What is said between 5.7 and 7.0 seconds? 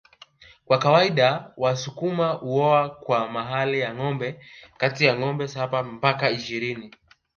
mpaka ishirini